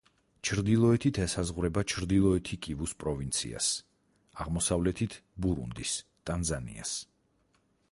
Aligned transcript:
ჩრდილოეთით 0.49 1.17
ესაზღვრება 1.25 1.83
ჩრდილოეთი 1.93 2.59
კივუს 2.67 2.95
პროვინციას, 3.03 3.69
აღმოსავლეთით 4.47 5.21
ბურუნდის, 5.47 5.95
ტანზანიას. 6.31 6.99